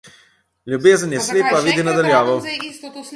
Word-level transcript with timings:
Ljubezen 0.65 1.13
je 1.13 1.19
slepa, 1.25 1.57
a 1.57 1.61
vidi 1.65 1.83
na 1.83 1.93
daljavo. 1.99 2.41